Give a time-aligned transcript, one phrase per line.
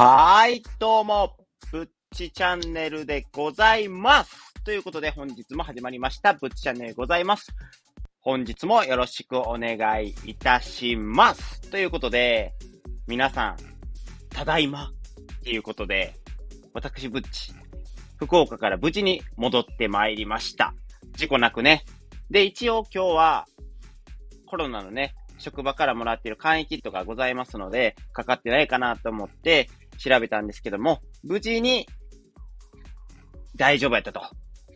[0.00, 1.36] はーい、どうも、
[1.72, 4.54] ぶっちチャンネルでございます。
[4.62, 7.48] ということで、本日も始まりました、ぶっちチャンネルでございます。
[8.20, 11.68] 本日もよろしくお願いいたします。
[11.72, 12.54] ということで、
[13.08, 13.56] 皆さん、
[14.30, 14.90] ただいま、っ
[15.42, 16.14] ていうことで、
[16.72, 17.52] 私、ぶっち、
[18.18, 20.74] 福岡から無事に戻ってまいりました。
[21.16, 21.84] 事故なくね。
[22.30, 23.48] で、一応今日は、
[24.46, 31.86] コロナのね、職場からもらっている簡易キットがございますので、かかってないかなと思って調べたんですけども、無事に
[33.56, 34.22] 大丈夫やったと。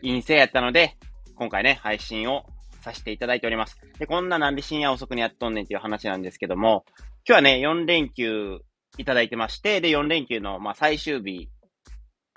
[0.03, 0.97] 陰性やったので、
[1.37, 2.45] 今回ね、配信を
[2.81, 3.79] させていただいております。
[3.98, 6.85] で、こんななんで深夜遅くにやっとんねんっていう話なんですけども、
[7.27, 8.61] 今日はね、4連休
[8.98, 11.48] いただいてまして、で、4連休の、まあ、最終日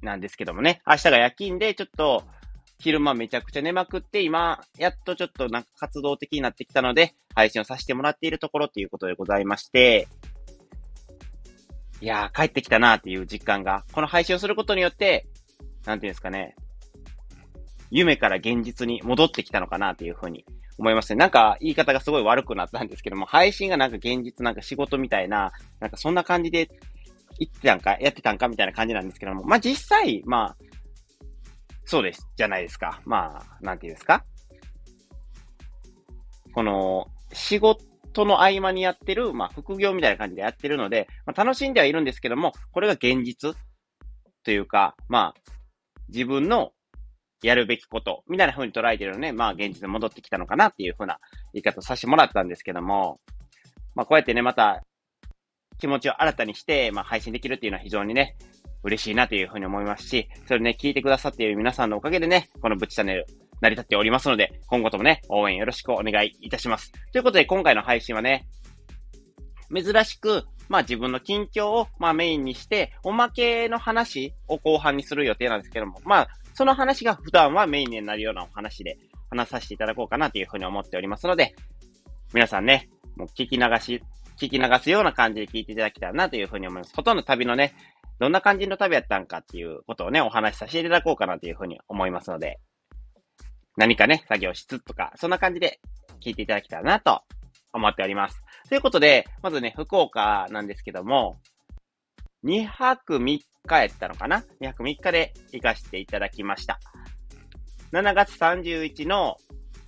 [0.04, 2.24] なんですけどもね、明日が夜勤で、ちょっと、
[2.78, 10.08] 昼間めちゃくちゃ寝まくって、今、やっとちょっとなんか活動的になってきたので、配信をさせてもらっているところということでございまして、
[12.02, 15.28] いやー、帰ってきたなっていう実感が、この配信をすることによって、
[15.86, 16.56] なんていうんですかね、
[17.90, 20.46] 夢から現実に戻ってきたのかなっていうふうに
[20.78, 21.16] 思いますね。
[21.18, 26.70] なんか言い方がすごい悪くなったんですけども、配信がなんか現実なんか仕事みたいな、なんかそんな感じで
[27.40, 30.58] 言ってたんか、やってたんかみたいな感じなんですけども、まあ実際、まあ、
[31.86, 33.02] そうです、じゃないですか。
[33.06, 34.26] まあ、なんていうんですか。
[36.54, 37.84] この、仕事
[38.24, 43.56] の合間にやってる、まあ、副業みたいな感じでやってるので、まあ、楽しんではいるんですけども、これが現実
[44.44, 45.52] というか、まあ、
[46.08, 46.72] 自分の
[47.44, 51.20] やるべきこと、みたいな風に捉えてるので、まあ、現実に戻ってきたのかなっていう風な
[51.54, 53.20] 言い方をさせてもらったんですけども、
[53.96, 54.84] まあ、こうやってね、また、
[55.78, 58.38] 気持ちを新たにして、まあ、配信できるっていうのは非常にね、
[58.84, 63.26] 嬉しいなというふうに思いますし、それね、聞いてくださっている皆さんのおかげでね、このブチチャンネル、
[63.66, 66.92] 成り立っておりますので、今後ともね、応援よろしくお願いいたします。
[67.12, 68.48] ということで、今回の配信はね、
[69.74, 78.98] 珍しく、まあ自分の近況を、まあメインにして、おまけの話を後半にする予定なんですけども、まあ、その話が普段はメインになるようなお話で
[79.30, 81.56] 話させていただこうかなというふうに思っておりますので、
[82.34, 84.04] 皆さんね、もう聞き流し、
[84.40, 86.94] 聞き流すような感じで聞いていただけたらなというふうに思います。
[86.96, 87.74] ほとんど旅のね、
[88.20, 92.60] どんな感じの旅やったんかっていうことをね、お話しさせていただこうかなというふうに思いますので、
[93.78, 95.80] 何かね、作業しつつとか、そんな感じで
[96.22, 97.22] 聞いていただけたらなと
[97.74, 98.42] 思っております。
[98.70, 101.38] ということで、まずね、福岡なんですけども、
[102.46, 106.80] 2泊3日やったのかな ?2 泊3日で行かせていただきました。
[107.92, 109.38] 7月31の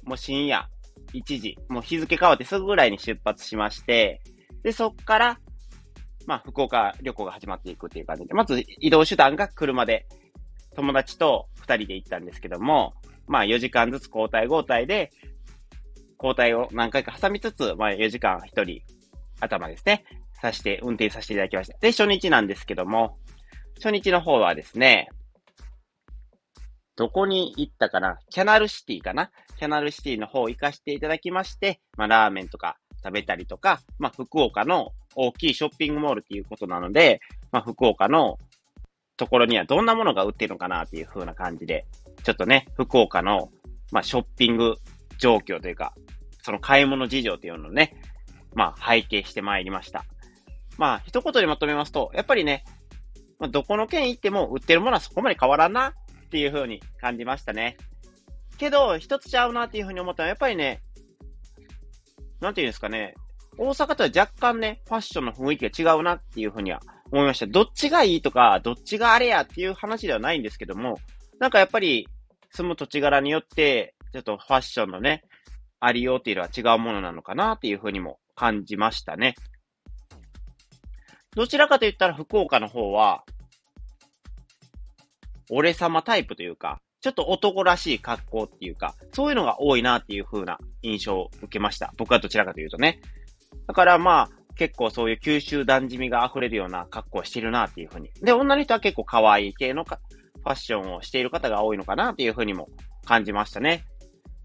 [0.03, 0.67] もう深夜
[1.13, 4.21] 1時、もう日付変わってすぐぐらいに出発しまして、
[4.63, 5.39] で、そっから
[6.27, 10.05] まあ、福岡旅行が始まっていくっていう感じで、まず移動手段が車で、
[10.75, 12.93] 友達と二人で行ったんですけども、
[13.27, 15.11] まあ、4時間ずつ交代交代で、
[16.17, 18.81] 交代を何回か挟みつつ、まあ、4時間一人
[19.39, 20.03] 頭ですね、
[20.41, 21.77] さして、運転させていただきました。
[21.79, 23.17] で、初日なんですけども、
[23.75, 25.09] 初日の方はですね、
[26.95, 28.17] どこに行ったかな？
[28.31, 29.29] キャナルシティかな？
[29.59, 37.19] キャナルシティの方を行かせていただきまして、まあ、ラーメンとか食べたりとか、まあ、福岡の大きいショッピングモールっていうことなので、
[37.51, 38.39] まあ、福岡の
[39.17, 41.85] ところにはどんなものが売ってるのかなっていう風な感じで、
[42.23, 43.49] ちょっとね、福岡の、
[43.91, 44.75] まあ、ショッピング
[45.17, 45.93] 状況というか、
[46.43, 47.99] その買い物事情っていうのをね、
[48.53, 50.05] まあ、背景してまいりました。
[50.77, 52.63] まあ、一言でまとめますと、やっぱりね、
[53.39, 57.77] まあ、どこの県行っても売ってるものはそこまで変わらんなっていう風に感じましたね。
[58.57, 60.81] けど、一つちゃうなっていう風に思ったのは、やっぱりね、
[62.39, 63.15] なんていうんですかね、
[63.57, 66.79] 大阪とは若干ね、ファッションの雰囲気が違うなっていうふうには
[67.11, 67.47] 思いました。
[67.47, 70.97] どっちがいいとか、どっちがあれやっていう話ではないんですけども、
[71.39, 72.07] なんかやっぱり
[72.51, 75.23] 住む土地柄によって、ちょっとファッションのね、
[75.79, 79.35] ありようっていうのは違うものなのかなっていうふうにも感じましたね。
[81.35, 83.23] どちらかと言ったら福岡の方は、
[85.49, 91.93] 俺様タイプというか、ちょっと男らしい格好っていうか、そういうのが多いなっていう風な印象を受けました。
[91.97, 92.99] 僕はどちらかというとね。
[93.67, 98.09] だからまあ、結構そういう九州男児味が溢れるような格好をしてるなっていう風に。
[98.21, 102.69] で、女の人は結構可愛い系のファッションをしている方が多いのかなっていう風にも
[103.05, 103.85] 感じましたね。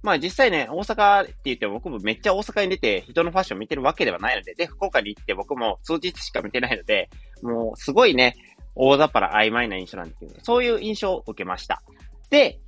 [0.02, 7.08] まあ実際ね、大阪って言って僕もめっちゃ大阪に出て人のファッション見てるわけではないので、で、福岡に行って僕も数日しか見てないので、
[7.42, 8.34] もうすごいね、
[8.74, 11.82] 大雑把な曖昧な印象なんですけど、そういう印象を受けました。
[12.30, 12.58] で、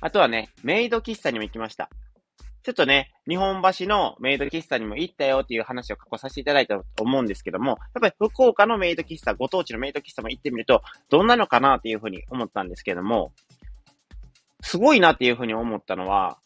[0.00, 1.90] あとはね、メイド喫茶にも行きました。
[2.62, 13.32] ちょっとね、日本橋のメイド喫茶にも行ったよっていう話を過去させていただいたと思うんですけども、やっぱり福岡のメイド喫茶、ご当地のメイド喫茶も行ってみると、どんなのかなっていうふうに思ったんですけども、
[14.62, 16.36] すごいなっていうふうに思ったのは、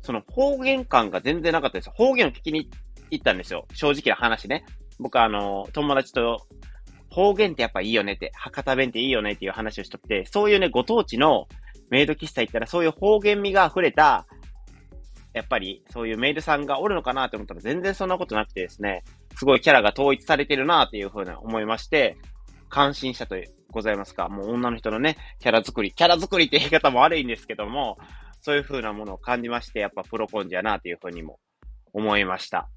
[0.00, 1.90] その方言感が全然なかったです。
[1.90, 2.70] 方言を聞きに
[3.10, 3.66] 行ったんですよ。
[3.74, 4.64] 正直な話ね。
[4.98, 6.46] 僕はあの、友達と
[7.10, 11.48] 方言ってやっぱいいよねって、博多弁っていいよねっていう話をしとって、そういうね、ご当地の
[11.90, 14.26] メイド喫茶行ったらそういう方言味が溢れた、
[15.36, 19.04] やっぱりそういうメイドさんがおるのかなって思ったら全然そんなことなくてですね、
[19.36, 22.16] すごいキャラが統一されてるなっていうふうに思いまして、
[22.70, 23.36] 感心したと
[23.70, 24.30] ございますか。
[24.30, 27.98] もう女の人のね、キャラ作り、キャラ作りって言い方も悪いんですけども、
[28.40, 31.38] そういう風なものを感じまして、やっぱプロコンジやなっていうふうにも
[31.92, 32.70] 思いました。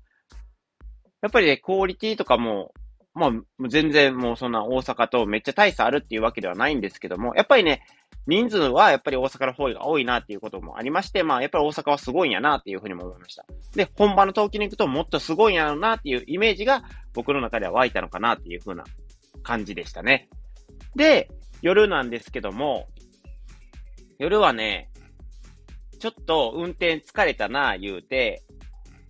[1.21, 2.73] やっぱりね、クオリティとかも、
[3.19, 7.83] まあ、全然もうそんな大阪とめっちゃ大差あるっていうわけではないんですけども、やっぱりね、
[8.27, 13.45] 人数はやっぱり大阪の方が多いなっていうこともありまして、まあやっぱり大阪はすごいんやなっていうふうにも思いました。
[13.75, 16.83] で、本場の陶器に行くともっとすごいんやろうなっていうイメージが
[17.13, 18.83] 僕の中では湧いたのかなっていうふうな
[19.43, 20.29] 感じでしたね。
[20.95, 21.29] で、
[21.61, 22.87] 夜なんですけども、
[24.19, 24.89] 夜はね、
[25.99, 28.43] ちょっと運転疲れたな言うて、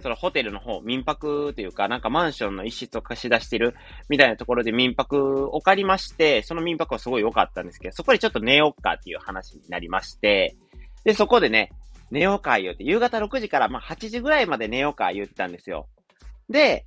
[0.02, 3.76] そのホテルの方、民泊というか、なんかマンションの一室を貸し出してる
[4.08, 10.56] みたいなところで民泊を借りまして、その民泊はすごい良かったんですけど、そこでちょっと寝ようかっていう話になりまして、
[11.04, 11.72] で、そこでね、
[12.12, 15.88] 寝ようか言うて、夕方6時からまあ8時ぐらいまで寝ようか言ってたんですよ。
[16.50, 16.86] で、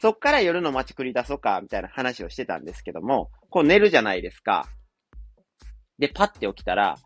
[0.00, 4.66] そっから夜の街繰り出そうか、みたいな話をしてたんですけども、こう寝るじゃないですか。
[5.98, 6.96] で、パッて起きたら、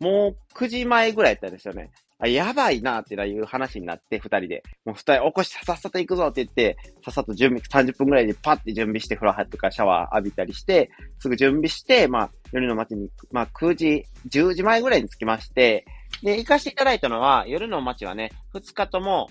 [0.00, 1.90] もう9時前ぐらいやったんですよね。
[2.18, 4.62] あ、やばいなっていう話になって、二人で。
[4.84, 15.84] もう二人起こしてさっさと行くぞって言って、さっさと準備、30分ぐらいでパッて準備して風呂入ってからシャワー浴びたりして、すぐ準備して、まあ、夜の街に、まあ、9時、10時前ぐらいに着きまして、
[16.22, 19.28] で、行かせていただいたのは、夜の街はね、2日とも、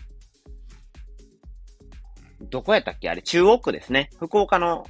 [2.52, 3.10] どこやったっけ？
[3.10, 4.10] あれ、中央区ですね。
[4.20, 4.86] 福岡の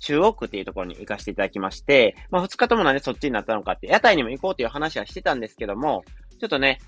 [0.00, 6.04] 中央区っていうところに行かせていただきまして、まあ、2日ともなんでそっちになったのかって、屋台にも行こうという話はしてたんですけども、
[6.38, 6.80] ちょっとね、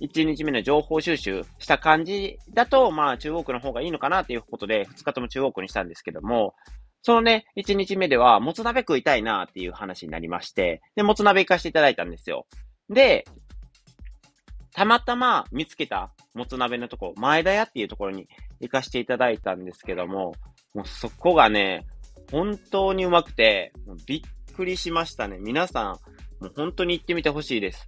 [0.00, 6.54] 1日目の情報収集した感じだと、まあ中央区の方がいいのかなということで、2日とも中央区にしたんですけども、
[7.02, 12.46] そのね、1日目では、もつ鍋食いたいなっていう話になりまして、で、もつ鍋行かせていただいたんですよ。
[12.88, 13.24] で、
[14.72, 18.28] たまたま見つけたもつ鍋のとこ、前田屋っていうところに
[18.60, 20.34] 行かせていただいたんですけども、
[20.74, 21.86] もうそこがね、
[22.30, 23.72] 本当にうまくて、
[24.06, 25.38] びっくりしましたね。
[25.38, 25.86] 皆さん、
[26.40, 27.86] もう本当に行ってみてほしいです。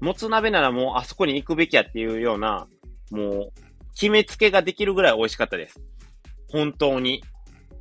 [0.00, 2.66] もつ鍋ならもうあそこに行くべきやっていうような、
[3.10, 3.52] もう、
[3.94, 5.80] 決めつけができるぐらい美味しかったです。
[6.50, 7.22] 本当に。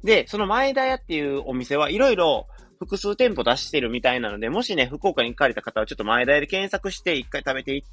[0.04, 2.48] で、その前田屋っていうお店はいろいろ
[2.80, 7.84] 複数店舗出してるみたいなので、もしね、福岡に行かれた方はちょっと前田屋で検索して一回食べて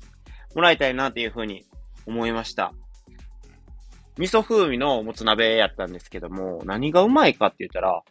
[0.55, 1.64] もらいたいなっていうふうに
[2.06, 2.73] 思いました。
[4.19, 8.02] 味噌風味のもつ鍋やったんですけども、何がうまいかって言ったら、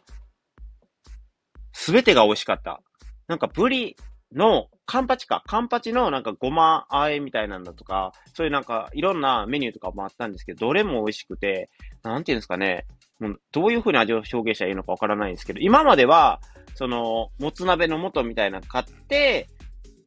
[1.72, 2.80] すべてが美味しかった。
[3.26, 3.96] なんかブリ
[4.34, 5.42] のカンパチか。
[5.46, 11.70] カンパチのなんかごまあえみたいなんだとか、そういうなんかいろんなメニューとかもあったんですけど、どれも美味しくて、
[12.02, 12.86] なんていうんですかね。
[13.18, 16.40] もうどういう風に味を表現したらいいのかわからないんですけど、今までは、
[16.74, 19.48] その、もつ鍋の素みたいなの買って、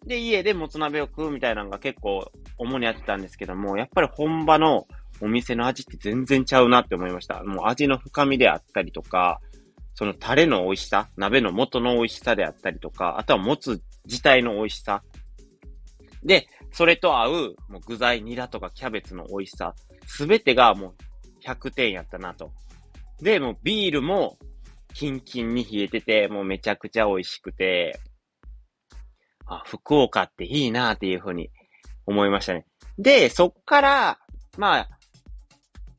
[0.06, 4.88] で、家でもつ鍋を食うみたいなのが結構主にやってたんですけども、やっぱり本場の
[5.22, 7.44] お店の味って全然ちゃうなって思いました。
[7.44, 9.42] もう味の深みであったりとか、
[9.96, 15.04] そのタレの美味しさ、鍋の元の美味しさであったりとか、あとはもつ自体の美味しさ。
[16.24, 19.74] で、それと合う、もう具材、ニラとかキャベツの美味しさ。
[20.06, 20.96] すべてがもう
[21.46, 22.52] 100点やったなと。
[23.22, 24.38] で、もうビールも
[24.94, 28.00] キンキンに冷えてて、もうめちゃくちゃ美味しくて、
[29.46, 31.50] あ、福岡っていいなっていうふうに
[32.06, 32.66] 思いましたね。
[32.98, 34.20] で、そっから、
[34.58, 34.90] まあ、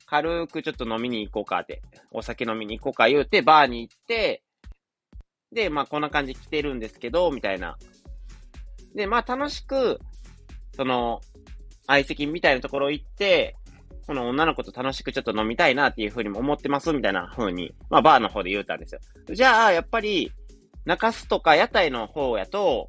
[0.07, 4.43] 軽くちょっと飲みに行こうかって、お酒飲みに行こうか言うて、バーに行って、
[5.53, 7.77] で、まあこんな感じ来てるんですけど、みたいな。
[8.95, 10.01] で、まあ楽しく、
[10.75, 11.21] その、
[11.87, 13.57] 相席みたいなところ行って、
[14.07, 19.01] この女の子と楽しくちょっと飲みたいなっていうふうにも思ってますみたいな風に、まあバーの方で言うたんですよ。
[19.33, 20.33] じゃあ、やっぱり、
[20.85, 22.89] 中洲とか屋台の方やと、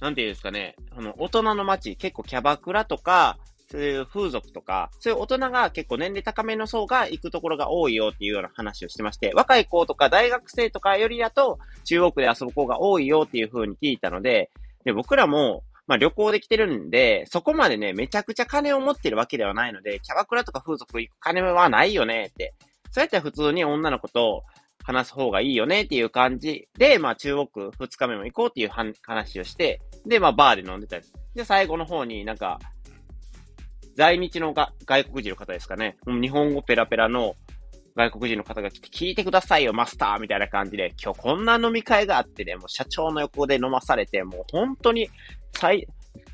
[0.00, 3.38] なんていうんですかね、あの、大人の街、結構キャバクラとか、
[3.70, 14.50] そういう風俗とか、そういう大人が結構年齢高めの層が行くところが多いよっていうような話をしてまして、若い子とか大学生とかよりだと、中国で遊ぶ子が多いよっていう風に聞いたので、
[14.84, 22.54] で、僕らも、まあ旅行で来てるんで、そこまでね、めちゃくちゃ金を持ってるわけではないので、キャバクラとか風俗行く金はないよねって。
[22.90, 24.44] そうやったら普通に女の子と
[24.84, 31.04] 話す方がいいよねっていう感じで、まあ中国2日目も行こうっていう話をして、で、まあバーで飲んでたり。
[31.34, 32.58] で、最後の方になんか、
[33.96, 35.96] 在日のが外国人の方ですかね。
[36.06, 37.36] 日本語ペラペラの
[37.96, 45.10] 外国人の方が来て、聞いてくださいよ、マスターみたいな感じで、今日こんな飲み会があってね、もう社長の横で飲まされて、もう本当に、
[45.52, 45.86] 最、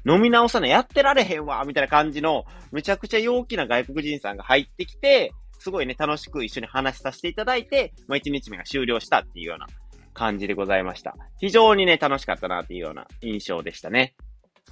[0.06, 9.66] 飲み直さない、やってられへんわみたいな感じの、めちゃくちゃ陽気な外国人さんが入ってきて、すごいね、楽しく一緒に話させていただいて、まあ、1日目が終了したっていうような
[10.14, 11.14] 感じでございました。
[11.38, 14.14] 非常にね、楽しかったなっていうような印象でしたね。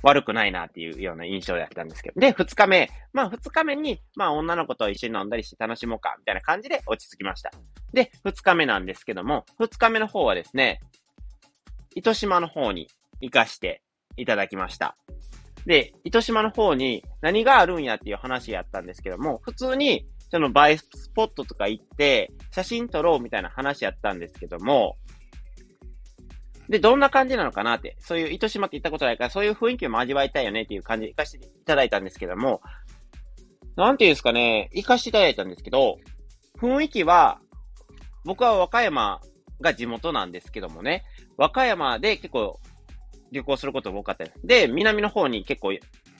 [0.02, 2.21] 悪くないなっていうような印象だったんですけど。
[2.21, 2.90] で、二日目。
[3.12, 7.50] まあ、二日目に、まあ、女の子と一緒に飲んだりして楽しもうか、みたいな感じで落ち着きました。
[7.93, 10.81] で、二日目なんですけども、二日目の方はですね、
[11.95, 12.88] 糸島の方に
[13.21, 13.83] 行かして
[14.17, 14.97] いただきました。
[15.67, 24.97] で、糸島の方に何があるんやっていう話やったんですけども、普通に、その映えスポットとか行って、写真撮ろうみたいな話やったんですけども、
[26.69, 32.61] で、どんな感じなのかなって、そういう糸島って行ったことないから、そういう雰囲気も味わいたいよねっていう感じで行かせていただいたんですけども、
[33.77, 35.99] なんていうんですかね、行かせていただいたんですけど、
[36.59, 37.41] 雰囲気は、
[38.25, 39.21] 僕は和歌山
[39.61, 41.05] が地元なんですけどもね、
[41.37, 42.61] 和歌山で結構
[43.33, 44.47] 旅行することが多かったです。
[44.47, 45.73] で、南の方に結構、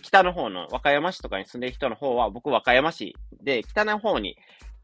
[0.03, 4.37] 北の方の和歌山市とかに住んでる人の方は、僕和歌山市で、北の方に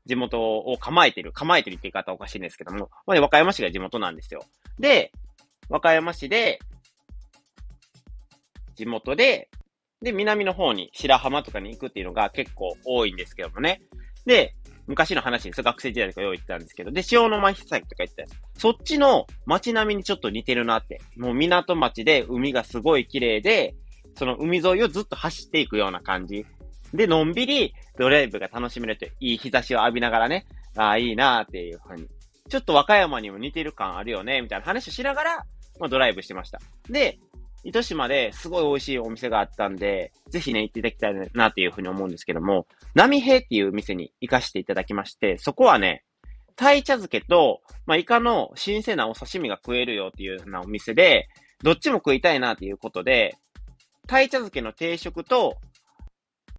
[0.07, 4.45] 地元を構えてる、構えてるって言い方おかしいんですけども、まあ、和歌山市が地元なんですよ。
[4.79, 5.13] で、
[5.69, 6.59] 和歌山市で、
[8.77, 9.49] 地元で、
[10.03, 13.81] で、南の方に白浜とかに行くっていうのが結構多いんですけどもね。
[14.27, 14.55] で、
[14.87, 15.63] 昔の話です。
[15.63, 16.91] 学生時代とかよう言ってたんですけど。
[16.91, 18.41] で、潮の巻岬とか言ってたんです。
[18.59, 21.01] そっちの街並みにちょっと似てるなって。
[21.17, 23.75] もう港町で海がすごい綺麗で、
[24.17, 26.45] その海沿いをずっと走っていくような感じ。
[26.93, 32.07] で、のんびりドライブが楽しめるって、いい日差しを浴びながらね、ああ、いいなーっていうふうに。
[32.51, 35.47] ちょっと和歌山にも似てる感あるよね、みたいな話をしながら、
[35.79, 36.61] まあ、ドライブしてました。
[36.89, 37.19] で、
[37.65, 46.05] 糸島ですごい美味しいお店があったんで、ぜひね、行っていただきたいなっていうふうに思うんですけども、波平っていう店に行かせていただきまして、そこはね、
[46.57, 51.29] 鯛茶漬けと、まあ、イカの新鮮なお刺身が食えるよっていうようなお店で、
[51.63, 53.37] どっちも食いたいなっていうことで、
[54.07, 55.57] 鯛茶漬けの定食と、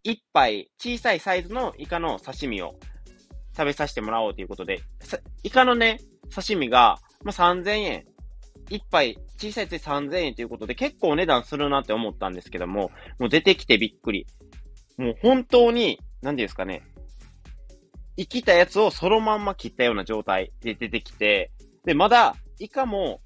[0.03, 2.75] 一杯小さいサイズのイカの刺身を
[3.57, 4.81] 食べさせてもらおうということで、
[5.43, 5.99] イカのね、
[6.33, 8.05] 刺身が、まあ、3000円
[8.69, 14.25] 一杯小さいやつで3000円ということで結構お値段するなって思ったんですけども、もう出てきてびっくり。
[14.97, 16.81] もう本当に、何ですかね。
[18.17, 21.51] 生きたやつをそのまんま切ったような状態で出てきて、
[21.83, 23.21] で、まだ、イカも、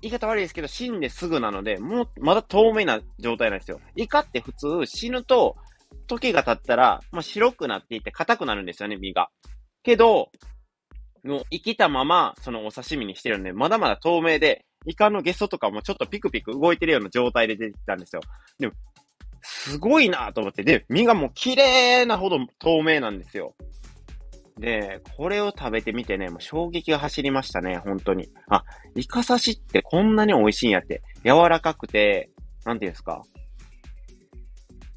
[0.00, 3.80] 言い方悪いですけど、死んですぐなので、もう、まだ透明な状態なんですよ。
[3.96, 5.56] イカって普通死ぬと、
[6.06, 9.30] 時が経ったら、まあ、白くなっていて硬くなるんですよね、身が。
[9.82, 10.30] けど、
[11.24, 18.20] もう生きたまま、そのお刺身にしてるんで、まだまだ透明で、イカのゲソとかもちょっとピクピク動いてるような状態で出てきたんですよ。
[18.58, 18.74] でも、
[19.40, 23.54] すごいなと思って、で、身がもう綺麗なほど透明なんですよ。
[24.58, 28.28] で、これを食べてみてね、もう衝撃が走りましたね、本当に。
[28.48, 28.64] あ、
[28.94, 31.02] イカ刺しってこんなに美味しいんやって。
[31.24, 32.30] 柔らかくて、
[32.64, 33.22] なんていうんですか。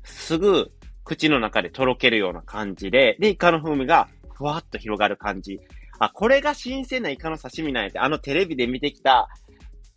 [0.04, 0.72] すぐ
[1.04, 5.60] 口の中でとろけるような感じで、で、イカの風味がふわっと広がる感じ。
[6.00, 9.30] あ、これが新鮮なイカの刺身なんやって、あのテレビで見てきた、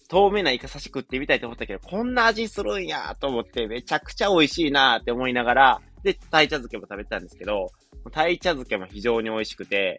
[0.09, 7.71] 透明なイカ刺し食ってみたいと思ったけど、こんな味するんやと思って、めちゃくちゃ美味しいなって思いながら、で、鯛茶漬けも食べたんですけど、
[8.11, 9.99] 鯛茶漬けも非常に美味しくて、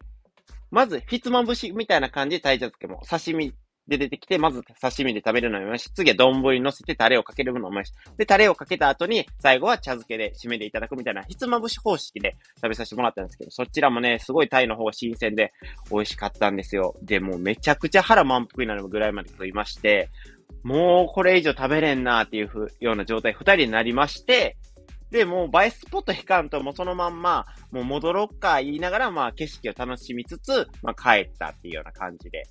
[0.72, 3.53] まず、ひつまぶしみたいな感じで鯛茶漬けも刺身
[3.88, 7.91] で出てきて、まず刺身で食べるのもよし、次は丼に乗せてタレをかけるのもよし。
[8.17, 15.51] で、タレをかけた後に、最後は茶漬けで締めていただくみたいな、ひつまぶし方式で食べさせてもらったんですけど、そちらもね、すごいタイの方が新鮮で
[15.91, 16.95] 美味しかったんですよ。
[17.01, 20.09] で、もうめちゃくちゃ腹満腹になるぐらいまで食いまして、
[20.63, 24.57] もうこれ以上食べれんなーっていうふような状態、二人になりまして、
[25.11, 32.43] で、もう映えスポット引かんと、もうそのまんま、もう戻ろっか言いながら、まあ景色を楽しみつつ、まあ帰ったっていうような感じで。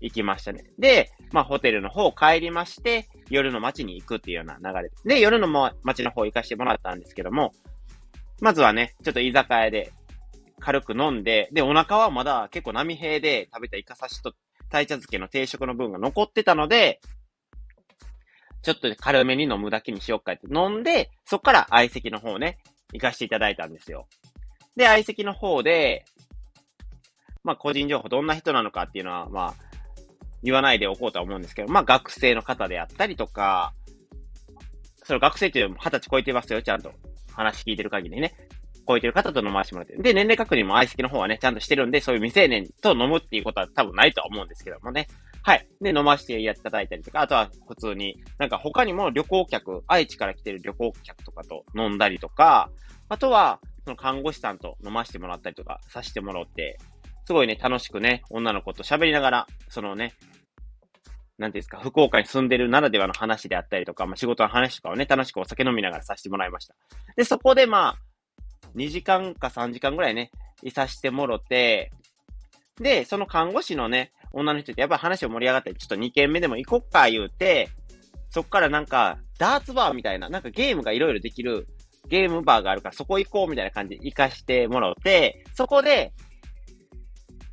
[0.00, 0.64] 行きましたね。
[0.78, 5.16] で、まあ、ホテルの方帰りまして、夜の街に行くっていうような流れで。
[5.16, 5.48] で、夜の
[5.82, 7.52] 街の方行かしてもらったんですけども、
[8.40, 9.92] まずはね、ちょっと居酒屋で
[10.60, 14.32] 軽く飲んで、で、お腹はまだ結構波平で食べたイカ刺しと
[14.70, 17.00] 鯛茶漬けの定食の分が残ってたので、
[18.62, 22.58] ちょっと軽めに飲むだけにしよっかって飲んで、そっから相席の方ね、
[22.92, 24.06] 行かしていただいたんですよ。
[24.76, 26.04] で、相席の方で、
[27.44, 29.67] まあ個人情報どんな人なのかっていうのは、まあ、
[30.42, 33.72] 言わないでおこうとは思うんですけど、まあ学生の方であったりとか、
[35.04, 36.92] その学生っていうのも二十歳超えてますよ、ちゃんと。
[37.32, 38.34] 話聞いてる限りね。
[38.86, 39.96] 超えてる方と飲ませてもらって。
[39.96, 45.08] で、年齢確認も相席の方はね、ちゃんとしてるんで、そういう未成年と飲むっていうことは多分ないとは思うんですけどもね。
[45.42, 45.66] はい。
[45.80, 52.70] で、飲ませてやっていただいたりとか、あとは普通に、なんか他にも旅行客、愛知から来てる旅行客とかと飲んだりとか、
[53.08, 56.78] あとは、その看護師さんと飲ませてもらったりとかさせてもらって、
[57.28, 60.14] すごいね、楽しくね、女の子と喋りながら、そのね、
[61.36, 66.74] なんていうんですか、福岡に住んでるならではの話であったりとか、まあ、仕事の話とかをね、楽しくお酒飲みながらさせてもらいました。
[67.16, 70.30] で、そこでまあ、2時間か3時間ぐらいね、
[70.62, 71.92] いさしてもろて、
[72.80, 77.68] で、その看護師のね、女の人ってやっぱ話を盛り上がって、ちょっと2軒目でも行こっか言うて、
[78.30, 81.68] そっからなんか、ダーツバーみたいな、なんかゲームがいろいろできる
[82.08, 86.14] ゲームバーがあるからそこ行こうみたいな感じで行かしてもらって、そこで、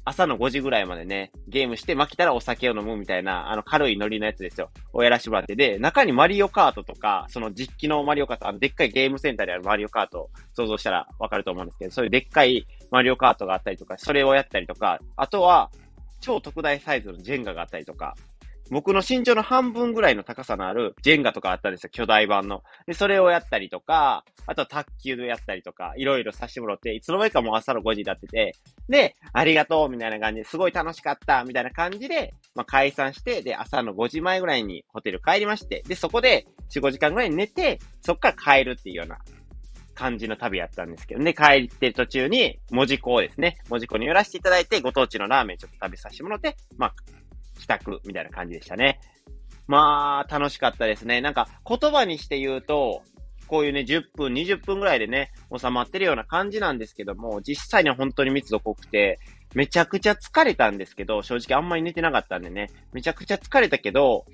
[0.08, 4.70] 朝の5時ぐらいまでね、ゲームして負けたらお酒を飲むみたいな、あの軽いノリのやつですよ。
[4.94, 15.72] をやらしてもらって、で、中にマリオカートとか、その実機のマリオカート、あの、でっかいゲームセンターであるマリオカートを想像したらわかると思うんですけど、そういうでっかいマリオカートがあったりとか、それをやったりとか、あとは、
[16.22, 18.16] 超特大サイズのジェンガがあったりとか、
[18.72, 22.64] 僕の身長の半分ぐらいの高さのあるジェンガとかあったんですよ、巨大版の。
[22.88, 28.56] で、それをやったりとか、あとは卓球でやったりとか、いろいろさせてもらって、いつの間にかもう朝の5時になってて、
[28.90, 39.20] で、ありがとうみたいな感じですごい楽しかったみたいな感じで、まあ、解散して、で、朝の5時前ぐらいにホテル帰りまして、で、そこで4、5時間ぐらい寝て、そっから帰るっていうような
[39.94, 43.58] 感じの旅やったんですけどね、帰ってる途中に、文字港ですね。
[43.70, 46.94] 文字港に寄らせていただいて、ご当地のラーメンちょっと食べさせてもらって、まあ、
[47.66, 49.00] 帰宅みたいな感じでしたね。
[49.68, 51.22] まあ、楽しかったですね。
[51.22, 53.02] なんか、言葉にして言うと、
[53.48, 59.20] こういうね、10分、20分ぐらいでね、収まってるような感じなんですけども、実際には本当に密度濃くて、
[59.56, 64.26] めちゃくちゃ疲れたんですけど、正直あんまり寝てなかったんでね、めちゃくちゃ疲れたけど、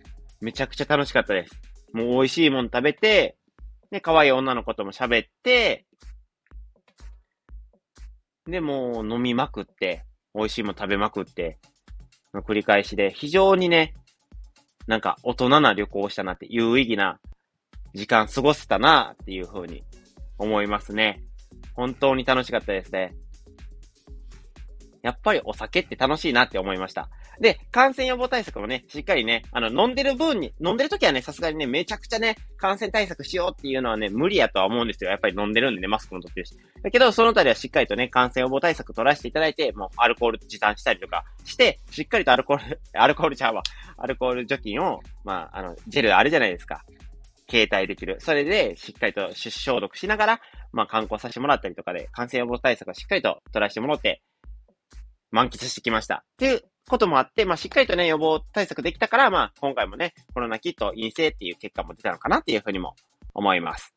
[0.42, 1.62] めちゃくちゃ楽しかったです。
[1.94, 3.38] もう美味しいもん食べて、
[3.90, 5.86] で、可愛い女の子とも喋って、
[8.46, 11.60] で、もう飲みまくって、美味しいもん食べまくって、
[12.34, 13.94] の繰り返しで、非常にね、
[14.88, 17.20] なんか大人な旅行をしたなって、有意義な
[17.94, 19.84] 時間過ごせたなっていう風に
[20.38, 21.24] 思いますね。
[21.74, 23.14] 本当に楽しかったですね。
[25.02, 27.10] やっぱりお酒って楽しいなって思いました。
[27.42, 35.10] で、感染予防対策もね、しっかりね、あの、飲んでる分に、飲んでる時はね、さすがにね、めちゃくちゃね、感染対策しようっていうのはね、無理やとは思うんですよ。
[35.10, 36.56] やっぱり飲んでるんでね、マスクも取ってるし。
[36.84, 43.64] だけど、そのあたりはしっかりとね、感染予防対策取らせていただいて、もうアルコール持参したりとかして、しっかりとアルコール、 アルコールちゃうわ。
[43.98, 46.86] アルコール除菌を、まあ、あの、ジェルあるじゃないですか。
[47.50, 48.18] 携帯できる。
[48.20, 50.42] それで、しっかりと消毒しながら、
[50.74, 54.22] まあ、観光させてもらったりとかで、感染予防対策をしっかりと取らせてもらって、
[55.32, 56.24] 満喫してきました。
[56.34, 62.96] っていうこともあって、まあ、しっかりとね、予防対策できたから、まあ、今回もね、コロナキット陰性っていう結果も出たのかなっていうふうにも
[63.34, 63.96] 思います。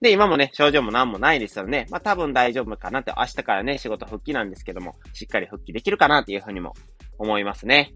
[0.00, 1.86] で、今もね、症状も何もないですよね。
[1.90, 6.72] まあ、多分大丈夫かなって、明日からね、仕事復帰なんですけども、しっかり復帰できるかなっていうふうにも
[7.18, 7.92] 思いますね。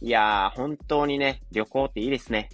[0.00, 2.48] いやー、本当にね、旅行っていいですね。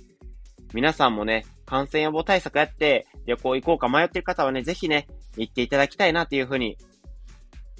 [0.74, 6.76] 皆さんもね、感染予防対策やって、旅行行こうか迷ってる方はね、ぜひね、行っていただきたいなっていうふうに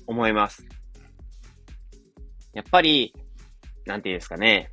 [0.07, 0.65] 思います。
[2.53, 3.15] やっぱり、
[3.87, 4.71] なんていうんですかね、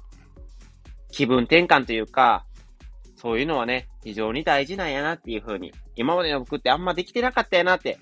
[1.12, 2.46] 気分転換というか、
[3.16, 8.00] そういうのはね、非常に大事なんやなっていう風に、今までの僕ってあんまできてなかったやなって、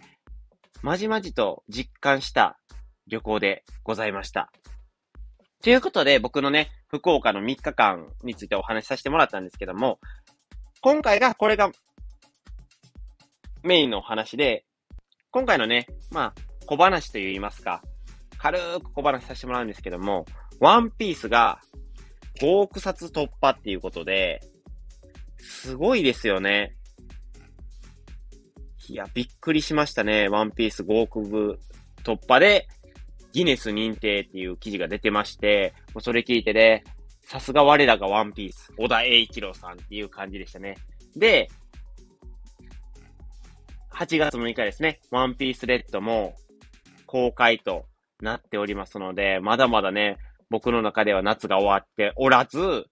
[0.83, 2.59] まじまじと実感した
[3.07, 4.51] 旅行でございました。
[5.63, 9.99] ということで、僕のね、福岡の3日間についてお話しさせてもらったんですけども、
[10.81, 11.71] 今回が、これが
[13.63, 14.65] メインのお話で、
[15.31, 16.33] 今回のね、まあ、
[16.67, 17.81] 小話と言いますか、
[18.37, 20.25] 軽く小話させてもらうんですけども、
[20.59, 21.59] ワンピースが
[22.41, 24.41] 5億冊突破っていうことで、
[25.37, 26.75] すごいですよね。
[28.89, 30.29] いや、びっくりしましたね。
[30.29, 31.59] ワンピース5億部
[32.03, 32.67] 突破で、
[33.33, 36.83] ギネス認定っていう記事が出てまして、もうそれ聞いてね、
[37.21, 40.77] さすが我らがワンピース、小田栄一郎さんっていう感じでしたね。
[41.15, 41.49] で、
[43.91, 46.35] 8月6日ですね、ワンピースレッドも
[47.05, 47.85] 公開と
[48.21, 50.17] なっておりますので、まだまだね、
[50.49, 52.85] 僕の中では夏が終わっておらず、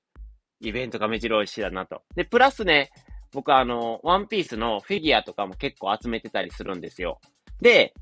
[0.61, 2.01] イベントが目白押しだなと。
[2.15, 2.91] で、プラスね、
[3.33, 7.19] 僕あの、ワンピースのフィギュアとかも結構集めてたりするんですよ。
[7.61, 7.93] で、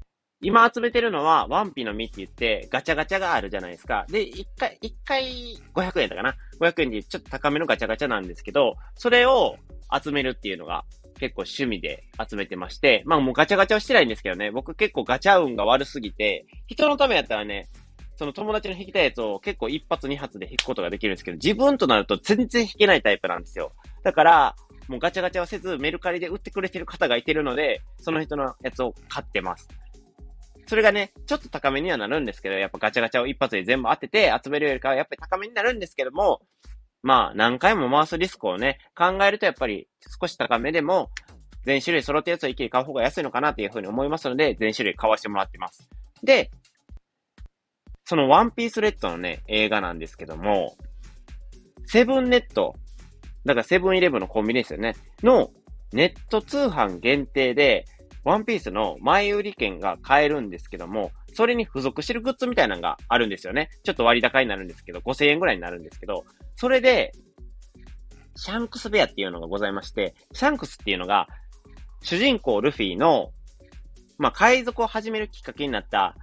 [0.42, 4.06] 今集めてるのは、ワンピの実って言って、ガチャガチャがあるじゃないですか。
[4.10, 9.56] で、一回、一回500円だかな ?500 円でちょっと高めのガチャガチャなんですけど、それを
[9.92, 10.84] 集めるっていうのが
[11.18, 17.70] 結構趣味で集めてまして、まあもうガチャガチャはしてないんですけどね、僕結構ガチャ運が悪すぎて、人のためやったらね、
[18.24, 23.74] その友達の弾きたいやつを結構一発二発で弾くことができるんですけど、自分となると全然弾けないタイプなんですよ。
[24.02, 24.56] だから、
[24.88, 29.68] もうガチャガチャはせずメルカリで売ってくれてる方がいてるので、その人のやつを買ってます。
[30.68, 36.40] それがね、ちょっと高めにはなるんですけど、やっぱガチャガチャを一発で全部当てて集めるよりかはやっぱり高めになるんですけども、
[37.02, 39.90] まあ何回も回すリスクをね、考えるとやっぱり
[40.22, 41.10] 少し高めでも、
[41.66, 45.90] 全種類揃ったやつを一気に買う方が安いのかなっていうふうに思いますので、全種類買わせてもらってます。
[46.24, 46.52] で、
[48.06, 50.76] そのワンピースレッドのね、映画なんですけども、
[51.86, 52.76] セブンネット、
[53.46, 55.52] だからセブンイレブンのコンビニですよね、の
[55.94, 57.86] ネット通販限定で、
[58.24, 63.70] ワンピースの前売り券が買えるんですけども、それに付属してるグッズみたいなのがあるんですよね。
[63.84, 67.12] ちょっと割高になるんですけど、5000円ぐらいになるんですけど、それで、
[68.36, 71.28] シャンクスベアっていうのがございまして、シャンクスっていうのが、
[72.02, 73.32] 主人公ルフィの、
[74.18, 76.16] まあ、海賊を始めるきっかけになった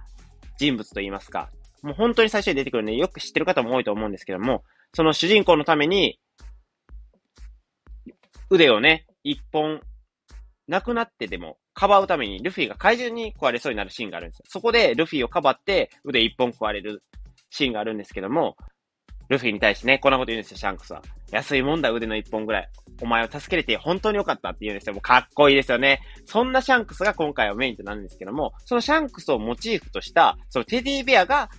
[0.57, 1.49] 人物といいますか、
[1.81, 4.63] もう本当に最初に出てくるんで、よく知ってる方も多いと思うんですけども、
[4.93, 6.19] その主人公のために、
[8.49, 9.81] 腕をね、一本、
[10.67, 14.45] なくなってでも、かばうために、ルフィが怪獣に食われそうになるシーンがあるんですよ。
[14.47, 17.03] そこで、ルフィをかばって、腕一本食われる
[17.49, 18.55] シーンがあるんですけども、
[19.31, 21.01] ルフィに対してね、こんなこと言うんですよ、シャンクスは。
[21.31, 22.69] 安いもんだ、腕の一本ぐらい。
[23.01, 24.93] お前を助けれて本当に良かったって言うんですよ。
[24.93, 26.01] もうかっこいいですよね。
[26.25, 31.49] そんなシャンクスが今回はメインとなるんですけども、そのシャンクスをモチーフとした、そのテディベアが、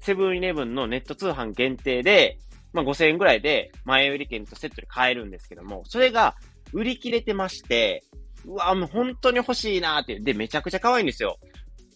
[0.00, 2.38] セブンイレブンのネット通販限定で、
[2.72, 6.36] まあ、5000円ぐらいで前売り券とセットで買えるんですけども、それが
[6.72, 8.04] 売り切れてまして、
[8.46, 10.18] うわ、もう本当に欲しいなーって。
[10.20, 11.38] で、めちゃくちゃ可愛いんですよ。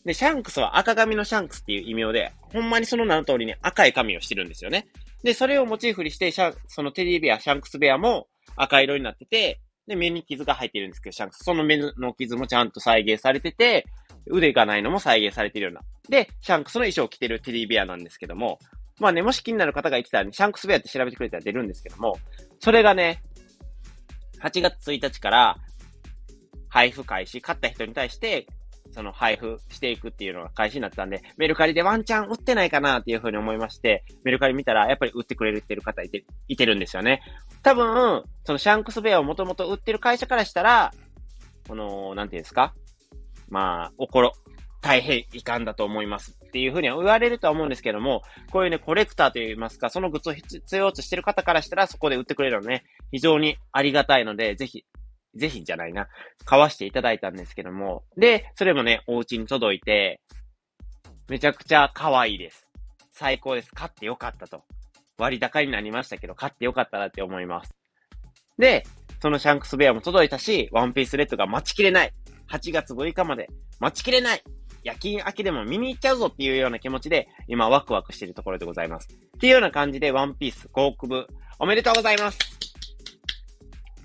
[0.05, 4.87] で、シャンクスは赤髪のシャンクスっていう異名で、ほんまにその名の通りに赤い髪をしてるんですよね。
[5.23, 13.87] で、それをモチーフにして、シャ、そのテディベア、シャンクスベアも赤色になってて、で、目に傷が入ってるんですけど、シャンクス、その目の傷もちゃんと再現されてて、
[14.27, 15.83] 腕がないのも再現されているような。
[16.09, 18.59] で、シャンクスの衣装を着てるテディベアなんですけども、
[19.01, 22.19] まあね、もし気になる方がいてたら、ね、シャンクスベアって調べてくれたら出るんですけども、
[22.61, 23.23] それがね、
[24.41, 25.57] 8月1日から
[26.69, 28.47] 配布開始、買った人に対して、
[28.93, 37.21] その配布していくっていうのが開始になったんで、メルカリでワンチャン売ってないかなっていうふうに思いまして、メルカリ見たらやっぱり売ってくれてる方いて、いてるんですよね。
[37.63, 40.93] 多分、そのシャンクスベアをもともと売ってる会社からしたら、
[41.67, 42.75] この、なんていうんですか？
[43.55, 44.33] まあ、おころ、
[44.81, 54.85] 大変遺憾だと思いますっていうふうには言われるとは思うんですけども、こういうね、コレクターといいますか、そのグッズを必要としてる方からしたら、そこで売ってくれるのね、非常にありがたいので、ぜひ
[55.37, 56.09] ぜひじゃないな、
[56.45, 60.21] 買わしていただいたんですけども、で、それもね、お家に届いて、
[61.29, 62.71] めちゃくちゃ可愛いです。
[63.13, 63.71] 最高です。
[63.73, 64.65] 買ってよかったと。
[65.17, 67.75] 割高になりましたけど、買ってよかったなって思います。
[68.59, 68.85] で、
[69.21, 72.13] そのシャンクスベアも届いたし、ワンピースレッドが待ちきれない。
[72.51, 73.49] 8月6日まで
[73.81, 74.43] 待ちきれない。
[74.83, 79.09] 夜勤明けでも見に行っちゃうぞっていうような気持ちで、今ワクワクしているところでございます。
[79.37, 81.27] っていうような感じで、ワンピース航空部、
[81.59, 82.39] おめでとうございます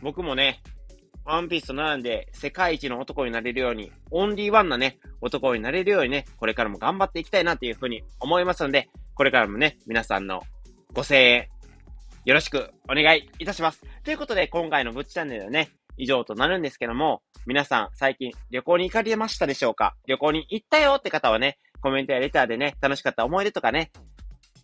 [0.02, 0.62] 僕もね、
[1.26, 10.42] ワンピースと並んで世界一の男になれるように、オンリーワンなね、男になれるようにね、これからも頑張っていきたいなというふうに思いますので、これからもね、皆さんの
[10.94, 11.48] ご声援、
[12.26, 13.84] よろしくお願いいたします。
[14.04, 15.70] ということで、今回のぶっちチャンネルはね、
[16.00, 19.96] 以上となるんですけども、皆さん最近旅行に行かれましたでしょうか？
[20.08, 23.92] 旅行に行ったよって方はね、コメントやレターでね、楽しかった思い出とかね、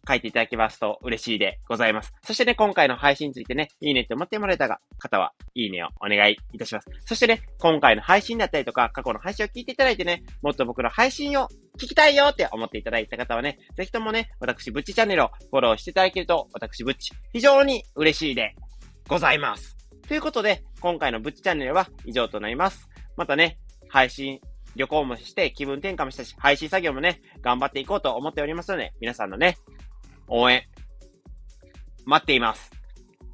[0.08, 2.14] 書いていただきますと嬉しいでございます。
[2.24, 6.88] そしてね、今回の配信についてね、いいねって思ってもらえた方は、いいねをお願いいたします。
[7.06, 11.48] そしてね、今回の配信だったりとか、過去の配信を聞いていただいてね、もっと僕の配信を
[11.80, 18.54] 聞きたいよって思っていただいた方はね、ぜひともね、私、ぶっちチャンネルをフォローしていただけると、私、ぶっち、非常に嬉しいで
[19.08, 19.76] ございます。
[20.08, 22.88] ということで、今回のブッチチャンネルは以上となります。
[23.18, 23.58] またね、
[23.90, 24.40] 配信、
[24.76, 29.58] 旅行もして気分転換もしたし、配信作業もね、頑張っていこうと思っておりますので、皆さんのね、
[30.28, 30.62] 応援、
[32.06, 32.70] 待っています。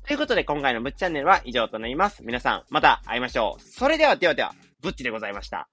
[0.08, 2.24] ということで、今回のブッチャンネルは以上となります。
[2.24, 3.62] 皆さん、また会いましょう。
[3.62, 5.68] それでは、ではでは、ブッチでございました。